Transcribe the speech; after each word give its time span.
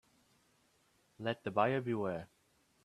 Let 1.19 1.43
the 1.43 1.51
buyer 1.51 1.79
beware. 1.79 2.27